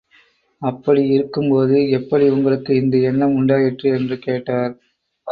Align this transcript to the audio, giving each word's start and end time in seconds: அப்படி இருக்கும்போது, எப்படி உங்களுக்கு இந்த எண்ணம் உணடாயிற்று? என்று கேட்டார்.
அப்படி 0.61 1.07
இருக்கும்போது, 1.07 1.89
எப்படி 1.89 2.29
உங்களுக்கு 2.29 2.75
இந்த 2.75 2.97
எண்ணம் 3.09 3.35
உணடாயிற்று? 3.35 3.89
என்று 3.97 4.19
கேட்டார். 4.19 4.73